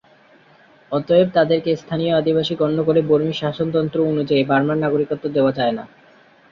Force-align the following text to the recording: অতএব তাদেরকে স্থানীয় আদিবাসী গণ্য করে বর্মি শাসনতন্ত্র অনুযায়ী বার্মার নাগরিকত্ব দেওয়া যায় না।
অতএব 0.91 1.27
তাদেরকে 1.33 1.71
স্থানীয় 1.75 2.13
আদিবাসী 2.15 2.53
গণ্য 2.55 2.77
করে 2.83 3.01
বর্মি 3.01 3.33
শাসনতন্ত্র 3.33 3.97
অনুযায়ী 4.11 4.43
বার্মার 4.43 4.77
নাগরিকত্ব 4.77 5.25
দেওয়া 5.35 5.51
যায় 5.51 5.73
না। 5.77 5.83